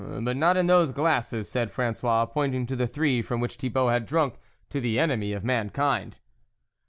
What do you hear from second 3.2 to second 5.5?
from which Thibault had drunk to the enemy of